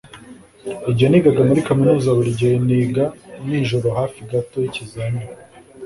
Igihe 0.91 1.07
nigaga 1.09 1.41
muri 1.49 1.65
kaminuza, 1.67 2.15
buri 2.17 2.31
gihe 2.39 2.55
niga 2.67 3.03
nijoro 3.45 3.87
hafi 3.99 4.19
gato 4.29 4.55
yikizamini. 4.63 5.25